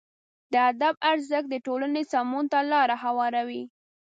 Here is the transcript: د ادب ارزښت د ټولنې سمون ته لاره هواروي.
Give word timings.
د 0.51 0.53
ادب 0.71 0.95
ارزښت 1.11 1.47
د 1.51 1.55
ټولنې 1.65 2.01
سمون 2.11 2.45
ته 2.51 2.59
لاره 2.71 2.95
هواروي. 3.03 3.63